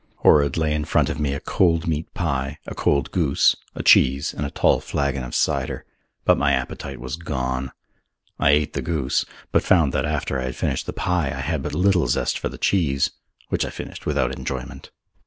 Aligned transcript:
Horrod 0.25 0.57
laid 0.57 0.73
in 0.73 0.85
front 0.85 1.11
of 1.11 1.19
me 1.19 1.35
a 1.35 1.39
cold 1.39 1.85
meat 1.87 2.11
pie, 2.15 2.57
a 2.65 2.73
cold 2.73 3.11
goose, 3.11 3.55
a 3.75 3.83
cheese, 3.83 4.33
and 4.33 4.47
a 4.47 4.49
tall 4.49 4.79
flagon 4.79 5.23
of 5.23 5.35
cider. 5.35 5.85
But 6.25 6.39
my 6.39 6.53
appetite 6.53 6.99
was 6.99 7.15
gone. 7.17 7.71
I 8.39 8.49
ate 8.49 8.73
the 8.73 8.81
goose, 8.81 9.25
but 9.51 9.61
found 9.61 9.93
that 9.93 10.05
after 10.05 10.39
I 10.39 10.45
had 10.45 10.55
finished 10.55 10.87
the 10.87 10.93
pie 10.93 11.27
I 11.27 11.41
had 11.41 11.61
but 11.61 11.75
little 11.75 12.07
zest 12.07 12.39
for 12.39 12.49
the 12.49 12.57
cheese, 12.57 13.11
which 13.49 13.63
I 13.63 13.69
finished 13.69 14.07
without 14.07 14.35
enjoyment. 14.35 14.89